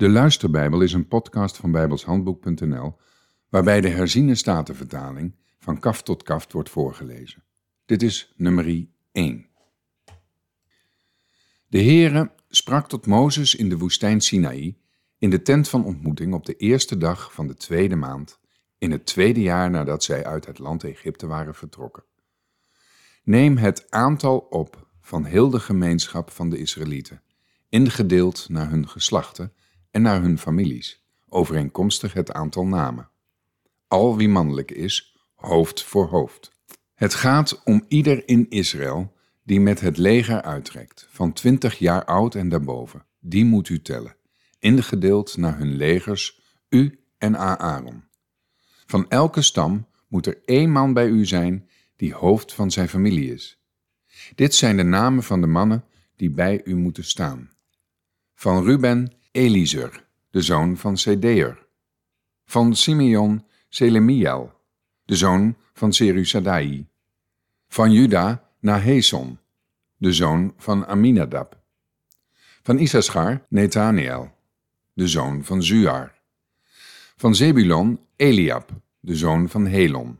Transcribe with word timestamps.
De 0.00 0.08
Luisterbijbel 0.08 0.80
is 0.80 0.92
een 0.92 1.08
podcast 1.08 1.56
van 1.56 1.72
bijbelshandboek.nl 1.72 2.96
waarbij 3.48 3.80
de 3.80 3.88
herziene 3.88 4.34
statenvertaling 4.34 5.34
van 5.58 5.80
kaft 5.80 6.04
tot 6.04 6.22
kaft 6.22 6.52
wordt 6.52 6.70
voorgelezen. 6.70 7.44
Dit 7.86 8.02
is 8.02 8.32
nummer 8.36 8.86
1. 9.12 9.46
De 11.66 11.82
Heere 11.82 12.32
sprak 12.48 12.88
tot 12.88 13.06
Mozes 13.06 13.54
in 13.54 13.68
de 13.68 13.78
woestijn 13.78 14.20
Sinaï 14.20 14.78
in 15.18 15.30
de 15.30 15.42
tent 15.42 15.68
van 15.68 15.84
ontmoeting 15.84 16.34
op 16.34 16.46
de 16.46 16.56
eerste 16.56 16.98
dag 16.98 17.32
van 17.32 17.46
de 17.46 17.54
tweede 17.54 17.96
maand 17.96 18.40
in 18.78 18.90
het 18.90 19.06
tweede 19.06 19.40
jaar 19.40 19.70
nadat 19.70 20.04
zij 20.04 20.26
uit 20.26 20.46
het 20.46 20.58
land 20.58 20.84
Egypte 20.84 21.26
waren 21.26 21.54
vertrokken. 21.54 22.04
Neem 23.24 23.56
het 23.56 23.90
aantal 23.90 24.38
op 24.38 24.88
van 25.00 25.24
heel 25.24 25.50
de 25.50 25.60
gemeenschap 25.60 26.30
van 26.30 26.50
de 26.50 26.58
Israëlieten, 26.58 27.22
ingedeeld 27.68 28.48
naar 28.48 28.70
hun 28.70 28.88
geslachten 28.88 29.52
en 29.90 30.02
naar 30.02 30.22
hun 30.22 30.38
families, 30.38 31.04
overeenkomstig 31.28 32.12
het 32.12 32.32
aantal 32.32 32.66
namen. 32.66 33.10
Al 33.88 34.16
wie 34.16 34.28
mannelijk 34.28 34.70
is, 34.70 35.16
hoofd 35.34 35.82
voor 35.82 36.06
hoofd. 36.06 36.52
Het 36.94 37.14
gaat 37.14 37.62
om 37.64 37.84
ieder 37.88 38.28
in 38.28 38.46
Israël 38.48 39.12
die 39.42 39.60
met 39.60 39.80
het 39.80 39.96
leger 39.96 40.42
uittrekt, 40.42 41.06
van 41.10 41.32
twintig 41.32 41.78
jaar 41.78 42.04
oud 42.04 42.34
en 42.34 42.48
daarboven. 42.48 43.04
Die 43.20 43.44
moet 43.44 43.68
u 43.68 43.82
tellen, 43.82 44.16
ingedeeld 44.58 45.36
naar 45.36 45.58
hun 45.58 45.76
legers, 45.76 46.40
u 46.68 47.00
en 47.18 47.38
Aaron. 47.38 48.04
Van 48.86 49.08
elke 49.08 49.42
stam 49.42 49.86
moet 50.08 50.26
er 50.26 50.42
één 50.44 50.70
man 50.70 50.92
bij 50.92 51.08
u 51.08 51.26
zijn 51.26 51.68
die 51.96 52.14
hoofd 52.14 52.52
van 52.52 52.70
zijn 52.70 52.88
familie 52.88 53.32
is. 53.32 53.60
Dit 54.34 54.54
zijn 54.54 54.76
de 54.76 54.82
namen 54.82 55.22
van 55.22 55.40
de 55.40 55.46
mannen 55.46 55.84
die 56.16 56.30
bij 56.30 56.60
u 56.64 56.76
moeten 56.76 57.04
staan. 57.04 57.50
Van 58.34 58.64
Ruben, 58.64 59.12
Eliezer, 59.32 60.04
de 60.30 60.40
zoon 60.40 60.76
van 60.76 60.96
Sedeer. 60.96 61.66
Van 62.44 62.76
Simeon, 62.76 63.44
Selemiel, 63.68 64.52
de 65.04 65.16
zoon 65.16 65.56
van 65.72 65.92
Serusadai. 65.92 66.86
Van 67.68 67.92
Juda, 67.92 68.44
Naheson, 68.60 69.38
de 69.96 70.12
zoon 70.12 70.54
van 70.56 70.86
Aminadab. 70.86 71.58
Van 72.62 72.78
Issachar, 72.78 73.44
Nathaniel, 73.48 74.32
de 74.92 75.08
zoon 75.08 75.44
van 75.44 75.62
Zuar. 75.62 76.20
Van 77.16 77.34
Zebulon, 77.34 78.00
Eliab, 78.16 78.70
de 79.00 79.16
zoon 79.16 79.48
van 79.48 79.66
Helon. 79.66 80.18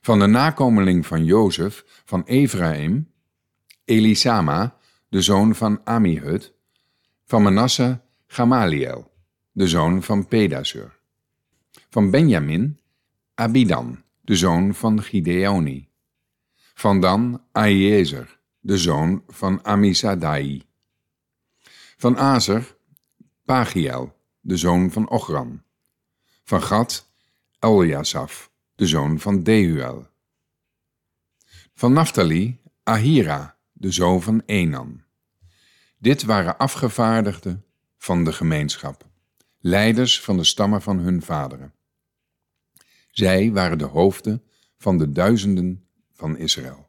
Van 0.00 0.18
de 0.18 0.26
nakomeling 0.26 1.06
van 1.06 1.24
Jozef, 1.24 1.84
van 2.04 2.26
Ephraim, 2.26 3.10
Elisama, 3.84 4.76
de 5.08 5.22
zoon 5.22 5.54
van 5.54 5.80
Amihud. 5.84 6.52
Van 7.24 7.42
Manasse, 7.42 8.00
Gamaliel, 8.34 9.12
de 9.52 9.68
zoon 9.68 10.02
van 10.02 10.26
Pedasur. 10.26 10.98
Van 11.90 12.10
Benjamin, 12.10 12.80
Abidan, 13.34 14.02
de 14.20 14.36
zoon 14.36 14.74
van 14.74 15.02
Gideoni. 15.02 15.88
Van 16.74 17.00
Dan, 17.00 17.44
Aiezer, 17.52 18.38
de 18.60 18.78
zoon 18.78 19.22
van 19.26 19.64
Amisadai. 19.64 20.62
Van 21.96 22.18
Azer, 22.18 22.76
Pagiel, 23.44 24.16
de 24.40 24.56
zoon 24.56 24.90
van 24.90 25.08
Ochran. 25.08 25.62
Van 26.44 26.62
Gad, 26.62 27.10
Eljasaf, 27.58 28.50
de 28.74 28.86
zoon 28.86 29.20
van 29.20 29.42
Dehuel. 29.42 30.06
Van 31.74 31.92
Naphtali, 31.92 32.60
Ahira, 32.82 33.58
de 33.72 33.90
zoon 33.90 34.22
van 34.22 34.42
Enan. 34.46 35.02
Dit 35.98 36.24
waren 36.24 36.58
afgevaardigden 36.58 37.64
van 38.04 38.24
de 38.24 38.32
gemeenschap, 38.32 39.06
leiders 39.58 40.20
van 40.20 40.36
de 40.36 40.44
stammen 40.44 40.82
van 40.82 40.98
hun 40.98 41.22
vaderen. 41.22 41.74
Zij 43.10 43.52
waren 43.52 43.78
de 43.78 43.84
hoofden 43.84 44.42
van 44.78 44.98
de 44.98 45.12
duizenden 45.12 45.84
van 46.12 46.36
Israël. 46.36 46.88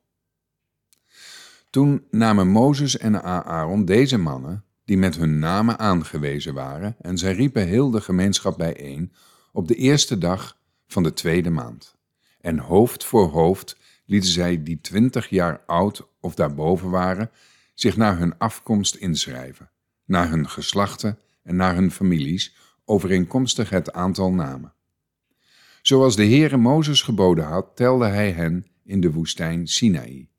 Toen 1.70 2.06
namen 2.12 2.48
Mozes 2.48 2.98
en 2.98 3.24
Aaron 3.24 3.86
deze 3.86 4.18
mannen, 4.18 4.64
die 4.86 4.98
met 4.98 5.16
hun 5.16 5.40
namen 5.40 5.80
aangewezen 5.80 6.54
waren, 6.54 6.96
en 7.02 7.18
zij 7.18 7.34
riepen 7.34 7.68
heel 7.68 7.90
de 7.90 8.02
gemeenschap 8.02 8.58
bijeen 8.58 9.14
op 9.52 9.68
de 9.68 9.76
eerste 9.76 10.18
dag 10.18 10.58
van 10.88 11.04
de 11.04 11.14
tweede 11.14 11.50
maand. 11.50 11.96
En 12.42 12.60
hoofd 12.60 13.04
voor 13.04 13.28
hoofd 13.28 13.78
lieten 14.06 14.30
zij 14.30 14.64
die 14.64 14.82
twintig 14.82 15.30
jaar 15.30 15.64
oud 15.66 16.08
of 16.20 16.36
daarboven 16.36 16.90
waren, 16.90 17.32
zich 17.74 17.98
naar 17.98 18.18
hun 18.18 18.38
afkomst 18.38 18.96
inschrijven, 18.96 19.70
naar 20.06 20.30
hun 20.30 20.50
geslachten 20.50 21.20
en 21.44 21.56
naar 21.56 21.76
hun 21.76 21.92
families, 21.92 22.56
overeenkomstig 22.86 23.70
het 23.70 23.94
aantal 23.94 24.32
namen. 24.32 24.74
Zoals 25.82 26.16
de 26.16 26.26
Heere 26.26 26.58
Mozes 26.58 27.02
geboden 27.02 27.46
had, 27.46 27.76
telde 27.76 28.06
hij 28.06 28.32
hen 28.32 28.68
in 28.84 29.02
de 29.02 29.12
woestijn 29.12 29.68
Sinaï. 29.68 30.30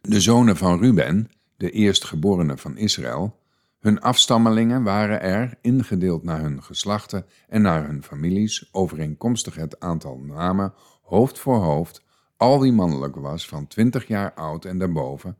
De 0.00 0.20
zonen 0.20 0.56
van 0.56 0.78
Ruben, 0.78 1.30
de 1.56 1.70
eerstgeborene 1.70 2.56
van 2.56 2.76
Israël, 2.76 3.40
hun 3.78 4.00
afstammelingen 4.00 4.82
waren 4.82 5.20
er, 5.20 5.58
ingedeeld 5.60 6.22
naar 6.22 6.40
hun 6.40 6.62
geslachten 6.62 7.26
en 7.48 7.62
naar 7.62 7.86
hun 7.86 8.02
families, 8.02 8.68
overeenkomstig 8.72 9.54
het 9.54 9.80
aantal 9.80 10.18
namen, 10.18 10.74
hoofd 11.02 11.38
voor 11.38 11.56
hoofd, 11.56 12.02
al 12.36 12.60
wie 12.60 12.72
mannelijk 12.72 13.16
was 13.16 13.48
van 13.48 13.66
twintig 13.66 14.06
jaar 14.06 14.34
oud 14.34 14.64
en 14.64 14.78
daarboven, 14.78 15.38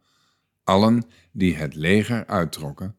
allen 0.65 1.05
die 1.32 1.56
het 1.56 1.75
leger 1.75 2.27
uittrokken, 2.27 2.97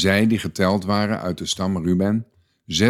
zij 0.00 0.26
die 0.26 0.38
geteld 0.38 0.84
waren 0.84 1.20
uit 1.20 1.38
de 1.38 1.46
stam 1.46 1.84
Ruben, 1.84 2.26
46.500. 2.66 2.84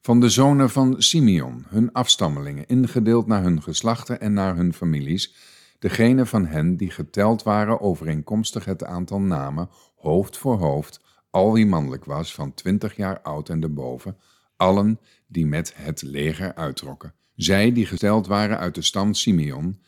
Van 0.00 0.20
de 0.20 0.28
zonen 0.28 0.70
van 0.70 1.02
Simeon, 1.02 1.64
hun 1.68 1.92
afstammelingen, 1.92 2.66
ingedeeld 2.66 3.26
naar 3.26 3.42
hun 3.42 3.62
geslachten 3.62 4.20
en 4.20 4.32
naar 4.32 4.56
hun 4.56 4.74
families, 4.74 5.34
degene 5.78 6.26
van 6.26 6.46
hen 6.46 6.76
die 6.76 6.90
geteld 6.90 7.42
waren 7.42 7.80
overeenkomstig 7.80 8.64
het 8.64 8.84
aantal 8.84 9.20
namen, 9.20 9.68
hoofd 9.96 10.38
voor 10.38 10.58
hoofd, 10.58 11.00
al 11.30 11.52
wie 11.52 11.66
mannelijk 11.66 12.04
was 12.04 12.34
van 12.34 12.54
twintig 12.54 12.96
jaar 12.96 13.20
oud 13.20 13.48
en 13.48 13.60
daarboven, 13.60 14.16
allen 14.56 15.00
die 15.26 15.46
met 15.46 15.72
het 15.76 16.02
leger 16.02 16.54
uittrokken. 16.54 17.14
Zij 17.34 17.72
die 17.72 17.86
geteld 17.86 18.26
waren 18.26 18.58
uit 18.58 18.74
de 18.74 18.82
stam 18.82 19.14
Simeon, 19.14 19.78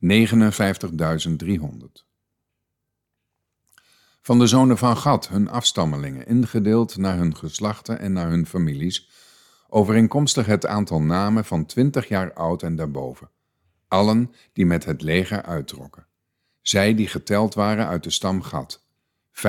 59.300. 0.00 0.06
Van 4.20 4.38
de 4.38 4.46
zonen 4.46 4.78
van 4.78 4.96
Gad, 4.96 5.28
hun 5.28 5.48
afstammelingen, 5.48 6.26
ingedeeld 6.26 6.96
naar 6.96 7.16
hun 7.16 7.36
geslachten 7.36 7.98
en 7.98 8.12
naar 8.12 8.28
hun 8.28 8.46
families, 8.46 9.10
overeenkomstig 9.68 10.46
het 10.46 10.66
aantal 10.66 11.00
namen 11.00 11.44
van 11.44 11.66
twintig 11.66 12.08
jaar 12.08 12.32
oud 12.32 12.62
en 12.62 12.76
daarboven, 12.76 13.30
allen 13.88 14.32
die 14.52 14.66
met 14.66 14.84
het 14.84 15.02
leger 15.02 15.42
uittrokken. 15.42 16.06
Zij 16.60 16.94
die 16.94 17.08
geteld 17.08 17.54
waren 17.54 17.86
uit 17.86 18.04
de 18.04 18.10
stam 18.10 18.42
Gad, 18.42 18.82
45.650. 19.32 19.42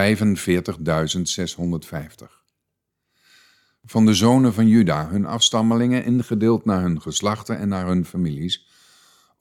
Van 3.84 4.06
de 4.06 4.14
zonen 4.14 4.54
van 4.54 4.68
Juda, 4.68 5.10
hun 5.10 5.26
afstammelingen, 5.26 6.04
ingedeeld 6.04 6.66
naar 6.66 6.82
hun 6.82 7.02
geslachten 7.02 7.58
en 7.58 7.68
naar 7.68 7.88
hun 7.88 8.06
families, 8.06 8.69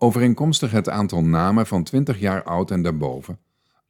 overeenkomstig 0.01 0.71
het 0.71 0.89
aantal 0.89 1.23
namen 1.23 1.67
van 1.67 1.85
twintig 1.85 2.19
jaar 2.19 2.43
oud 2.43 2.71
en 2.71 2.83
daarboven, 2.83 3.39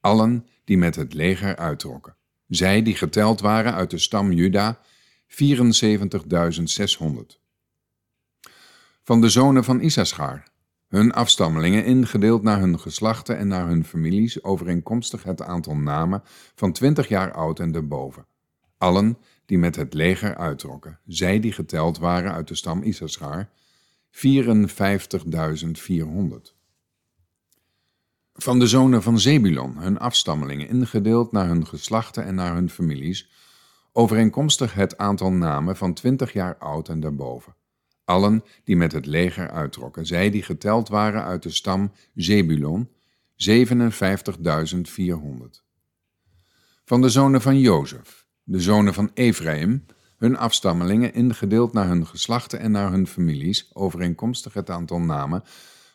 allen 0.01 0.47
die 0.65 0.79
met 0.79 0.97
het 0.97 1.15
leger 1.15 1.57
uittrokken. 1.57 2.17
Zij 2.47 2.83
die 2.83 2.95
geteld 2.95 3.41
waren 3.41 3.75
uit 3.75 3.91
de 3.91 3.99
stam 3.99 4.33
Juda, 4.33 4.79
74.600. 4.79 4.85
Van 9.03 9.21
de 9.21 9.29
zonen 9.29 9.65
van 9.65 9.81
Issachar, 9.81 10.43
hun 10.89 11.13
afstammelingen 11.13 11.85
ingedeeld 11.85 12.43
naar 12.43 12.59
hun 12.59 12.81
geslachten 12.81 13.39
en 13.39 13.49
naar 13.49 13.67
hun 13.67 13.85
families, 13.85 14.45
overeenkomstig 14.45 15.23
het 15.23 15.43
aantal 15.43 15.77
namen 15.77 16.23
van 16.55 16.73
twintig 16.73 17.09
jaar 17.09 17.33
oud 17.33 17.61
en 17.61 17.73
daarboven. 17.73 18.27
Allen 18.79 19.19
die 19.47 19.59
met 19.59 19.77
het 19.77 19.95
leger 19.95 20.37
uittrokken, 20.37 20.99
zij 21.07 21.41
die 21.41 21.53
geteld 21.53 21.99
waren 21.99 22.33
uit 22.33 22.49
de 22.49 22.55
stam 22.55 22.83
Issachar, 22.83 23.49
54.400. 24.19 24.25
Van 28.35 28.59
de 28.59 28.67
zonen 28.67 29.03
van 29.03 29.21
Zebulon, 29.21 29.77
hun 29.79 29.99
afstammelingen, 29.99 30.69
ingedeeld 30.69 31.33
naar 31.33 31.47
hun 31.47 31.67
geslachten 31.67 32.25
en 32.25 32.35
naar 32.35 32.55
hun 32.55 32.71
families, 32.71 33.31
overeenkomstig 33.93 34.75
het 34.75 34.97
aantal 34.97 35.33
namen 35.33 35.77
van 35.77 35.95
twintig 35.95 36.33
jaar 36.33 36.57
oud 36.57 36.89
en 36.89 37.01
daarboven. 37.01 37.55
Allen 38.05 38.45
die 38.65 38.77
met 38.77 38.93
het 38.93 39.07
leger 39.07 39.51
uittrokken, 39.51 40.07
zij 40.07 40.31
die 40.31 40.43
geteld 40.43 40.89
waren 40.89 41.25
uit 41.25 41.43
de 41.43 41.51
stam 41.51 41.93
Zebulon, 42.15 42.89
57.400. 42.89 42.95
Van 46.85 47.01
de 47.01 47.09
zonen 47.09 47.41
van 47.41 47.59
Jozef, 47.59 48.27
de 48.43 48.61
zonen 48.61 48.95
van 48.95 49.11
Ephraim, 49.15 49.85
hun 50.19 50.37
afstammelingen 50.37 51.15
ingedeeld 51.15 51.73
naar 51.73 51.89
hun 51.89 52.07
geslachten 52.07 52.59
en 52.59 52.71
naar 52.71 52.91
hun 52.91 53.07
families, 53.07 53.71
overeenkomstig 53.73 54.55
het 54.55 54.71
aantal 54.71 55.01
namen, 55.01 55.45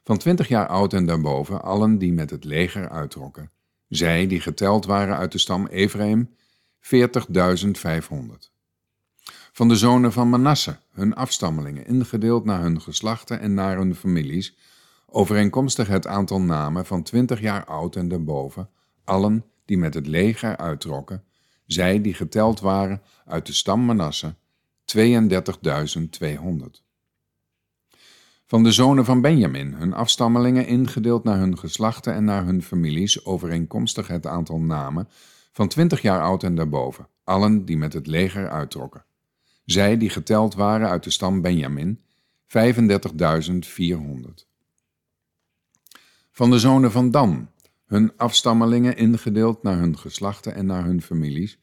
van 0.03 0.17
twintig 0.17 0.47
jaar 0.47 0.67
oud 0.67 0.93
en 0.93 1.05
daarboven, 1.05 1.61
allen 1.61 1.97
die 1.97 2.13
met 2.13 2.29
het 2.29 2.43
leger 2.43 2.89
uittrokken. 2.89 3.51
zij 3.87 4.27
die 4.27 4.39
geteld 4.39 4.85
waren 4.85 5.17
uit 5.17 5.31
de 5.31 5.37
stam 5.37 5.65
Ephraim, 5.67 6.29
40.500. 6.79 8.51
Van 9.51 9.67
de 9.67 9.75
zonen 9.75 10.11
van 10.11 10.29
Manasse, 10.29 10.77
hun 10.91 11.15
afstammelingen, 11.15 11.85
ingedeeld 11.85 12.45
naar 12.45 12.61
hun 12.61 12.81
geslachten 12.81 13.39
en 13.39 13.53
naar 13.53 13.77
hun 13.77 13.95
families, 13.95 14.57
overeenkomstig 15.05 15.87
het 15.87 16.07
aantal 16.07 16.41
namen 16.41 16.85
van 16.85 17.03
20 17.03 17.41
jaar 17.41 17.65
oud 17.65 17.95
en 17.95 18.07
daarboven, 18.07 18.69
allen 19.03 19.45
die 19.65 19.77
met 19.77 19.93
het 19.93 20.07
leger 20.07 20.57
uittrokken, 20.57 21.23
zij 21.73 22.01
die 22.01 22.13
geteld 22.13 22.59
waren 22.59 23.01
uit 23.25 23.45
de 23.45 23.53
stam 23.53 23.85
Manasse, 23.85 24.35
32.200. 24.97 25.01
Van 28.45 28.63
de 28.63 28.71
zonen 28.71 29.05
van 29.05 29.21
Benjamin, 29.21 29.73
hun 29.73 29.93
afstammelingen 29.93 30.67
ingedeeld 30.67 31.23
naar 31.23 31.37
hun 31.37 31.57
geslachten 31.57 32.13
en 32.13 32.23
naar 32.23 32.45
hun 32.45 32.63
families, 32.63 33.25
overeenkomstig 33.25 34.07
het 34.07 34.27
aantal 34.27 34.59
namen, 34.59 35.07
van 35.51 35.67
20 35.67 36.01
jaar 36.01 36.21
oud 36.21 36.43
en 36.43 36.55
daarboven, 36.55 37.07
allen 37.23 37.65
die 37.65 37.77
met 37.77 37.93
het 37.93 38.07
leger 38.07 38.49
uittrokken. 38.49 39.05
Zij 39.65 39.97
die 39.97 40.09
geteld 40.09 40.53
waren 40.53 40.89
uit 40.89 41.03
de 41.03 41.09
stam 41.09 41.41
Benjamin, 41.41 41.99
35.400. 42.47 42.55
Van 46.31 46.49
de 46.49 46.59
zonen 46.59 46.91
van 46.91 47.11
Dan, 47.11 47.49
hun 47.85 48.17
afstammelingen 48.17 48.97
ingedeeld 48.97 49.63
naar 49.63 49.77
hun 49.77 49.97
geslachten 49.97 50.55
en 50.55 50.65
naar 50.65 50.83
hun 50.83 51.01
families, 51.01 51.57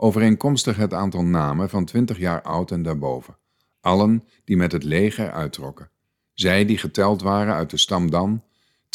overeenkomstig 0.00 0.76
het 0.76 0.94
aantal 0.94 1.24
namen 1.24 1.68
van 1.68 1.84
20 1.84 2.18
jaar 2.18 2.42
oud 2.42 2.70
en 2.70 2.82
daarboven, 2.82 3.36
allen 3.80 4.24
die 4.44 4.56
met 4.56 4.72
het 4.72 4.84
leger 4.84 5.30
uittrokken. 5.30 5.90
Zij 6.32 6.64
die 6.64 6.78
geteld 6.78 7.22
waren 7.22 7.54
uit 7.54 7.70
de 7.70 7.76
stam 7.76 8.10
Dan, 8.10 8.44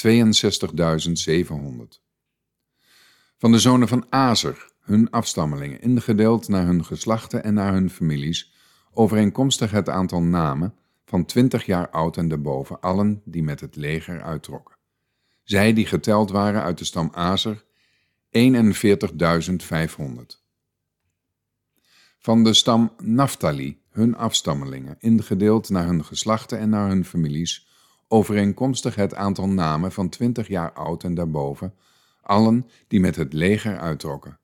62.700. 0.07 0.13
Van 3.37 3.51
de 3.51 3.59
zonen 3.59 3.87
van 3.87 4.05
Azer, 4.09 4.71
hun 4.79 5.09
afstammelingen, 5.09 5.81
ingedeeld 5.81 6.47
naar 6.47 6.65
hun 6.65 6.85
geslachten 6.85 7.43
en 7.43 7.53
naar 7.53 7.73
hun 7.73 7.89
families, 7.89 8.53
overeenkomstig 8.91 9.71
het 9.71 9.89
aantal 9.89 10.21
namen, 10.21 10.75
van 11.05 11.25
20 11.25 11.65
jaar 11.65 11.89
oud 11.89 12.17
en 12.17 12.27
daarboven, 12.27 12.79
allen 12.79 13.21
die 13.25 13.43
met 13.43 13.59
het 13.59 13.75
leger 13.75 14.21
uittrokken. 14.21 14.75
Zij 15.43 15.73
die 15.73 15.85
geteld 15.85 16.31
waren 16.31 16.61
uit 16.61 16.77
de 16.77 16.85
stam 16.85 17.09
Azer, 17.13 17.65
41.500. 18.29 20.42
Van 22.23 22.43
de 22.43 22.53
stam 22.53 22.91
Naphtali, 23.01 23.81
hun 23.89 24.15
afstammelingen, 24.15 24.95
ingedeeld 24.99 25.69
naar 25.69 25.85
hun 25.85 26.05
geslachten 26.05 26.59
en 26.59 26.69
naar 26.69 26.87
hun 26.87 27.05
families, 27.05 27.67
overeenkomstig 28.07 28.95
het 28.95 29.15
aantal 29.15 29.47
namen 29.47 29.91
van 29.91 30.09
20 30.09 30.47
jaar 30.47 30.73
oud 30.73 31.03
en 31.03 31.13
daarboven, 31.13 31.73
allen 32.21 32.69
die 32.87 32.99
met 32.99 33.15
het 33.15 33.33
leger 33.33 33.79
uittrokken. 33.79 34.39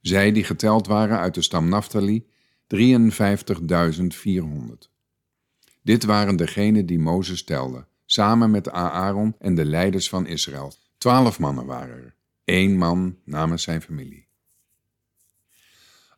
Zij 0.00 0.32
die 0.32 0.44
geteld 0.44 0.86
waren 0.86 1.18
uit 1.18 1.34
de 1.34 1.42
stam 1.42 1.68
Naphtali, 1.68 2.26
53.400. 2.74 2.78
Dit 5.82 6.04
waren 6.04 6.36
degenen 6.36 6.86
die 6.86 6.98
Mozes 6.98 7.44
telde, 7.44 7.86
samen 8.04 8.50
met 8.50 8.70
Aaron 8.70 9.34
en 9.38 9.54
de 9.54 9.64
leiders 9.64 10.08
van 10.08 10.26
Israël. 10.26 10.72
Twaalf 10.98 11.38
mannen 11.38 11.66
waren 11.66 11.96
er, 11.96 12.14
één 12.44 12.76
man 12.76 13.16
namens 13.24 13.62
zijn 13.62 13.82
familie. 13.82 14.29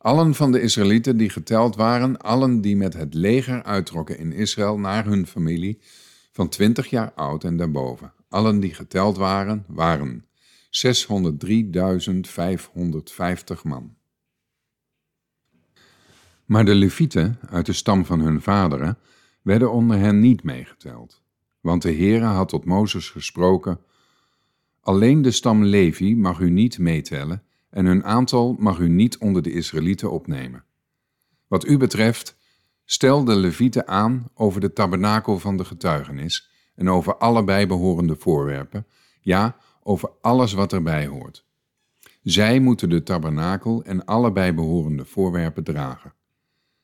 Allen 0.03 0.35
van 0.35 0.51
de 0.51 0.61
Israëlieten 0.61 1.17
die 1.17 1.29
geteld 1.29 1.75
waren, 1.75 2.17
allen 2.17 2.61
die 2.61 2.75
met 2.75 2.93
het 2.93 3.13
leger 3.13 3.63
uittrokken 3.63 4.17
in 4.17 4.31
Israël 4.31 4.79
naar 4.79 5.05
hun 5.05 5.27
familie, 5.27 5.79
van 6.31 6.49
twintig 6.49 6.89
jaar 6.89 7.13
oud 7.13 7.43
en 7.43 7.57
daarboven, 7.57 8.13
allen 8.29 8.59
die 8.59 8.73
geteld 8.73 9.17
waren, 9.17 9.65
waren 9.67 10.25
603.550 10.25 10.29
man. 13.63 13.95
Maar 16.45 16.65
de 16.65 16.75
Levieten 16.75 17.39
uit 17.49 17.65
de 17.65 17.73
stam 17.73 18.05
van 18.05 18.19
hun 18.19 18.41
vaderen 18.41 18.97
werden 19.41 19.71
onder 19.71 19.97
hen 19.97 20.19
niet 20.19 20.43
meegeteld, 20.43 21.21
want 21.61 21.81
de 21.81 21.93
Heere 21.93 22.25
had 22.25 22.49
tot 22.49 22.65
Mozes 22.65 23.09
gesproken: 23.09 23.79
Alleen 24.81 25.21
de 25.21 25.31
stam 25.31 25.63
Levi 25.63 26.15
mag 26.15 26.39
u 26.39 26.49
niet 26.49 26.79
meetellen 26.79 27.43
en 27.73 27.85
hun 27.85 28.03
aantal 28.03 28.55
mag 28.59 28.79
u 28.79 28.89
niet 28.89 29.17
onder 29.17 29.41
de 29.41 29.51
Israëlieten 29.51 30.11
opnemen. 30.11 30.63
Wat 31.47 31.65
u 31.65 31.77
betreft, 31.77 32.37
stel 32.85 33.23
de 33.23 33.35
Levieten 33.35 33.87
aan 33.87 34.27
over 34.33 34.61
de 34.61 34.73
tabernakel 34.73 35.39
van 35.39 35.57
de 35.57 35.65
getuigenis 35.65 36.49
en 36.75 36.89
over 36.89 37.17
alle 37.17 37.43
bijbehorende 37.43 38.15
voorwerpen, 38.15 38.85
ja, 39.21 39.55
over 39.83 40.09
alles 40.21 40.53
wat 40.53 40.73
erbij 40.73 41.07
hoort. 41.07 41.45
Zij 42.21 42.59
moeten 42.59 42.89
de 42.89 43.03
tabernakel 43.03 43.83
en 43.83 44.05
alle 44.05 44.31
bijbehorende 44.31 45.05
voorwerpen 45.05 45.63
dragen. 45.63 46.13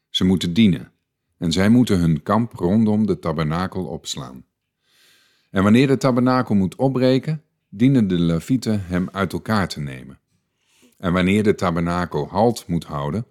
Ze 0.09 0.24
moeten 0.25 0.53
dienen 0.53 0.91
en 1.38 1.51
zij 1.51 1.69
moeten 1.69 2.00
hun 2.00 2.24
kamp 2.24 2.53
rondom 2.53 3.07
de 3.07 3.19
tabernakel 3.19 3.86
opslaan. 3.86 4.45
En 5.51 5.63
wanneer 5.63 5.88
de 5.88 5.97
tabernakel 5.97 6.56
moet 6.56 6.75
opbreken, 6.75 7.44
dienen 7.69 8.07
de 8.07 8.19
Levieten 8.19 8.86
hem 8.86 9.09
uit 9.12 9.33
elkaar 9.33 9.68
te 9.68 9.80
nemen. 9.80 10.19
En 11.00 11.13
wanneer 11.13 11.44
de 11.44 11.56
tabernakel 11.56 12.28
halt 12.30 12.68
moet 12.68 12.84
houden, 12.84 13.25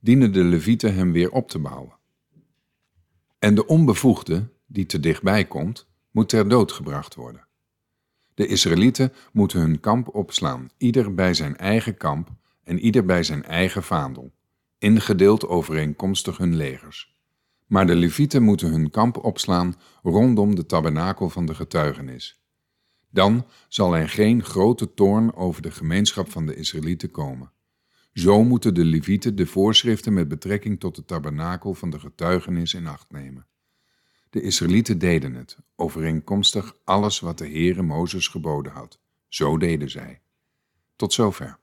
dienen 0.00 0.32
de 0.32 0.44
Levieten 0.44 0.94
hem 0.94 1.12
weer 1.12 1.30
op 1.30 1.48
te 1.48 1.58
bouwen. 1.58 1.98
En 3.38 3.54
de 3.54 3.66
onbevoegde, 3.66 4.48
die 4.66 4.86
te 4.86 5.00
dichtbij 5.00 5.44
komt, 5.44 5.88
moet 6.10 6.28
ter 6.28 6.48
dood 6.48 6.72
gebracht 6.72 7.14
worden. 7.14 7.46
De 8.34 8.46
Israëlieten 8.46 9.12
moeten 9.32 9.60
hun 9.60 9.80
kamp 9.80 10.14
opslaan, 10.14 10.70
ieder 10.76 11.14
bij 11.14 11.34
zijn 11.34 11.56
eigen 11.56 11.96
kamp 11.96 12.28
en 12.64 12.78
ieder 12.78 13.04
bij 13.04 13.22
zijn 13.22 13.44
eigen 13.44 13.82
vaandel, 13.82 14.32
ingedeeld 14.78 15.48
overeenkomstig 15.48 16.36
hun 16.36 16.56
legers. 16.56 17.18
Maar 17.66 17.86
de 17.86 17.94
Levieten 17.94 18.42
moeten 18.42 18.70
hun 18.70 18.90
kamp 18.90 19.24
opslaan 19.24 19.74
rondom 20.02 20.54
de 20.54 20.66
tabernakel 20.66 21.28
van 21.28 21.46
de 21.46 21.54
getuigenis. 21.54 22.39
Dan 23.10 23.46
zal 23.68 23.96
er 23.96 24.08
geen 24.08 24.44
grote 24.44 24.94
toorn 24.94 25.34
over 25.34 25.62
de 25.62 25.70
gemeenschap 25.70 26.30
van 26.30 26.46
de 26.46 26.54
Israëlieten 26.54 27.10
komen. 27.10 27.52
Zo 28.12 28.44
moeten 28.44 28.74
de 28.74 28.84
Levieten 28.84 29.36
de 29.36 29.46
voorschriften 29.46 30.12
met 30.12 30.28
betrekking 30.28 30.80
tot 30.80 30.96
de 30.96 31.04
tabernakel 31.04 31.74
van 31.74 31.90
de 31.90 32.00
getuigenis 32.00 32.74
in 32.74 32.86
acht 32.86 33.10
nemen. 33.10 33.46
De 34.30 34.42
Israëlieten 34.42 34.98
deden 34.98 35.34
het, 35.34 35.56
overeenkomstig 35.76 36.76
alles 36.84 37.20
wat 37.20 37.38
de 37.38 37.48
Heere 37.48 37.82
Mozes 37.82 38.28
geboden 38.28 38.72
had. 38.72 38.98
Zo 39.28 39.58
deden 39.58 39.90
zij. 39.90 40.20
Tot 40.96 41.12
zover. 41.12 41.59